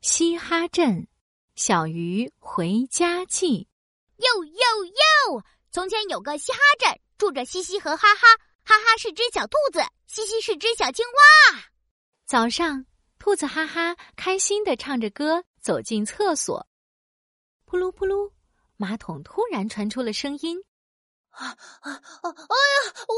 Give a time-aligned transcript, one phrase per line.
[0.00, 1.06] 嘻哈镇
[1.56, 3.68] 小鱼回家记。
[4.16, 5.44] 哟哟哟！
[5.70, 8.26] 从前有个嘻哈镇，住着嘻嘻和哈哈。
[8.64, 11.62] 哈哈是只小兔子，嘻嘻是只小青蛙。
[12.24, 12.86] 早上，
[13.18, 16.66] 兔子哈哈开心的唱着歌走进厕所。
[17.66, 18.32] 扑噜扑噜，
[18.78, 20.64] 马桶突然传出了声音。
[21.28, 21.46] 啊
[21.82, 22.00] 啊啊！
[22.22, 22.34] 哎呀，
[23.06, 23.14] 我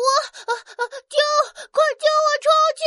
[0.51, 1.17] 啊啊救
[1.63, 1.79] 我
[2.43, 2.83] 出去！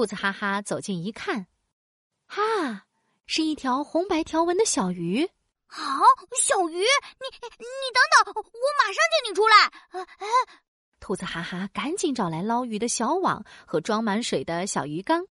[0.00, 1.46] 兔子哈哈走近一看，
[2.26, 2.86] 哈，
[3.26, 5.28] 是一条红白条纹的小鱼。
[5.66, 5.82] 好，
[6.38, 7.26] 小鱼，你
[7.58, 8.42] 你等等，我
[8.78, 9.70] 马上救你出来。
[11.00, 15.26] 兔子哈哈赶紧找来捞鱼的小网和装满水的小鱼缸，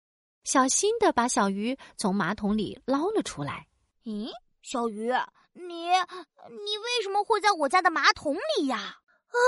[0.43, 3.67] 小心的把小鱼从马桶里捞了出来。
[4.03, 4.31] 咦，
[4.63, 5.11] 小鱼，
[5.53, 8.97] 你你为什么会在我家的马桶里呀？
[9.35, 9.39] 啊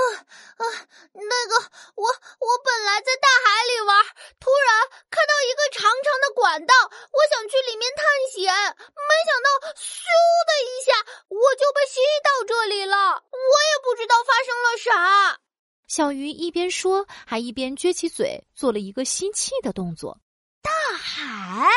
[0.60, 0.64] 啊！
[1.12, 1.54] 那个，
[1.96, 4.04] 我我本来在大海里玩，
[4.38, 4.68] 突然
[5.08, 10.04] 看到一个长长的管道，我想去里面探险，没想到咻
[10.44, 10.92] 的一下，
[11.28, 12.96] 我就被吸到这里了。
[13.32, 15.40] 我也不知道发生了啥。
[15.86, 20.20] 小鱼一边说，还一边撅起嘴，做了一个吸气的动作。
[20.60, 21.70] 大海？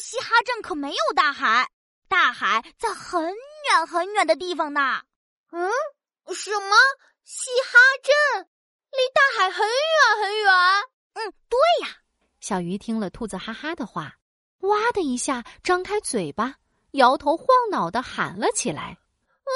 [0.00, 1.70] 嘻哈镇可没有大海，
[2.08, 5.02] 大海在很远很远的地方呢。
[5.52, 5.70] 嗯？
[6.32, 6.76] 什么？
[7.24, 8.48] 嘻哈镇
[8.90, 9.74] 离大海很远
[10.22, 10.52] 很远。
[11.14, 11.96] 嗯，对呀。
[12.40, 14.16] 小鱼听了兔子哈哈的话，
[14.60, 16.56] 哇的一下张开嘴巴，
[16.92, 18.98] 摇头晃脑的喊了起来
[19.44, 19.52] ：“我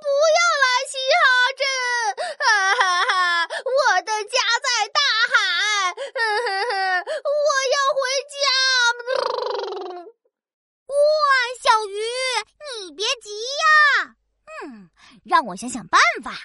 [0.00, 0.06] 不
[0.38, 1.24] 要来嘻哈
[1.58, 1.66] 镇！
[2.38, 5.00] 哈哈哈，我的家在大
[5.32, 5.34] 海！
[7.24, 8.00] 我要回
[8.30, 8.34] 家！”
[10.86, 10.94] 哇，
[11.60, 11.98] 小鱼，
[12.78, 14.16] 你别急呀。
[14.64, 14.90] 嗯，
[15.32, 16.36] 让我想想办法。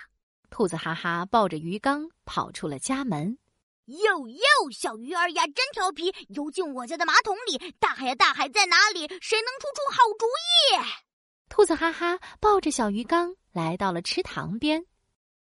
[0.49, 3.37] 兔子哈哈抱着鱼缸跑出了家门。
[3.87, 7.57] 哟哟，小鱼儿呀，真调皮，游进我家的马桶里。
[7.81, 9.05] 大海呀，大海在哪里？
[9.19, 10.87] 谁能出出好主意？
[11.49, 14.85] 兔子哈哈抱着小鱼缸来到了池塘边。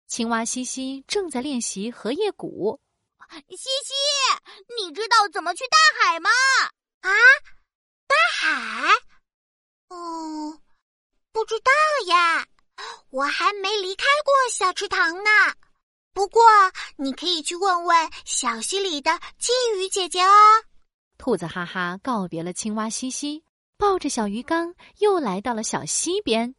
[0.07, 2.81] 青蛙西西正在练习荷叶鼓。
[3.47, 3.93] 西西，
[4.75, 6.31] 你知道怎么去大海吗？
[7.01, 7.11] 啊，
[8.07, 8.89] 大海？
[9.89, 10.59] 哦。
[11.31, 11.71] 不知道
[12.07, 12.47] 呀，
[13.19, 15.29] 我还没离开过小池塘呢。
[16.13, 16.41] 不过
[16.95, 20.31] 你可以去问问小溪里的金鱼姐姐哦。
[21.17, 23.43] 兔子哈哈告别了青蛙西西，
[23.77, 26.55] 抱着小鱼缸又来到了小溪边。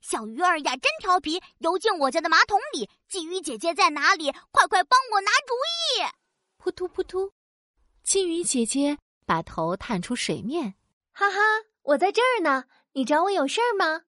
[0.00, 2.88] 小鱼儿呀，真调皮，游进我家的马桶里。
[3.10, 4.30] 鲫鱼姐姐在哪里？
[4.52, 5.54] 快快帮我拿主
[5.98, 6.06] 意！
[6.58, 7.32] 扑突扑突，
[8.04, 10.74] 金鱼姐姐把头探出水面。
[11.12, 11.38] 哈哈，
[11.82, 12.66] 我在这儿呢。
[12.92, 14.02] 你找我有事儿吗？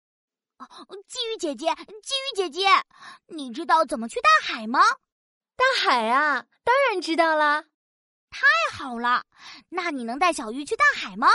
[0.58, 2.66] 鲫鱼姐姐，鲫鱼姐姐，
[3.26, 4.80] 你知道怎么去大海吗？
[5.56, 7.64] 大海啊，当然知道啦！
[8.30, 8.40] 太
[8.72, 9.24] 好了，
[9.68, 11.28] 那你能带小鱼去大海吗？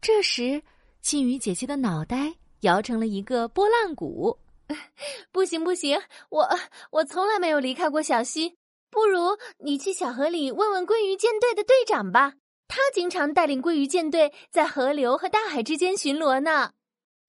[0.00, 0.62] 这时，
[1.00, 4.38] 金鱼姐姐的脑袋摇成了一个拨浪鼓。
[5.32, 6.48] 不行不行，我
[6.90, 8.56] 我从来没有离开过小溪。
[8.88, 12.34] 不如你去小河里问问鲑鱼舰队的队长吧，
[12.66, 16.72] 他经常带领鲑鱼舰队在河流和大海之间巡逻呢。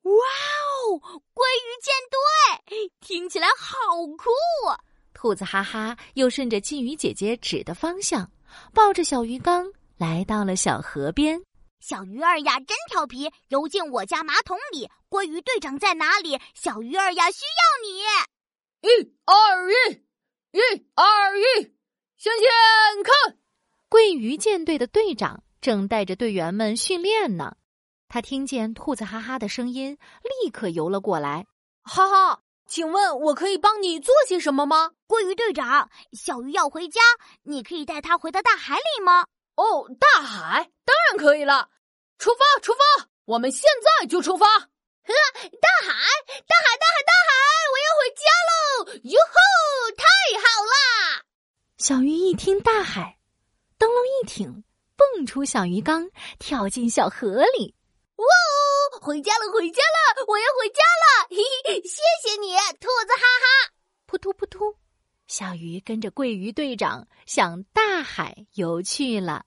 [0.03, 0.60] 哇哦，
[1.33, 3.75] 鲑鱼舰队听起来好
[4.17, 4.29] 酷！
[5.13, 8.29] 兔子哈哈又顺着金鱼姐姐指的方向，
[8.73, 11.41] 抱着小鱼缸来到了小河边。
[11.79, 14.89] 小鱼儿呀，真调皮，游进我家马桶里。
[15.09, 16.39] 鲑鱼队长在哪里？
[16.53, 18.01] 小鱼儿呀，需要你！
[18.81, 19.93] 一二一，
[20.51, 20.59] 一
[20.95, 21.43] 二一，
[22.17, 22.47] 向前
[23.03, 23.37] 看！
[23.89, 27.55] 鲑鱼舰队的队长正带着队员们训练呢。
[28.13, 29.97] 他听见兔子哈哈的声音，
[30.43, 31.47] 立刻游了过来。
[31.81, 34.91] 哈哈，请问我可以帮你做些什么吗？
[35.07, 36.99] 鲑鱼队长，小鱼要回家，
[37.43, 39.27] 你可以带它回到大海里吗？
[39.55, 41.69] 哦，大海当然可以了。
[42.17, 44.45] 出发，出发，我们现在就出发。
[44.45, 44.67] 呵，
[45.07, 45.93] 大海，
[46.27, 47.31] 大海，大海，大海，
[47.71, 49.09] 我要回家喽！
[49.09, 50.03] 哟吼，太
[50.37, 51.23] 好啦！
[51.77, 53.17] 小鱼一听大海，
[53.77, 54.65] 灯笼一挺，
[54.97, 57.73] 蹦出小鱼缸，跳进小河里。
[59.03, 60.23] 回家了，回家了！
[60.27, 61.27] 我要回家了！
[61.31, 63.73] 嘿嘿，谢谢你，兔子哈哈！
[64.05, 64.75] 扑通扑通，
[65.25, 69.43] 小鱼跟着桂鱼队长向大海游去了。